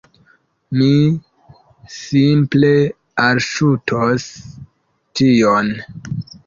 [0.77, 0.87] Mi
[1.97, 2.73] simple
[3.27, 4.29] alŝutos
[5.21, 5.75] tion